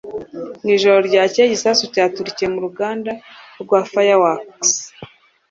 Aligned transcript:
Mu 0.61 0.69
ijoro 0.75 0.97
ryakeye, 1.07 1.45
igisasu 1.47 1.83
cyaturikiye 1.93 2.47
mu 2.53 2.59
ruganda 2.65 3.11
rwa 3.61 3.79
fireworks. 3.91 4.69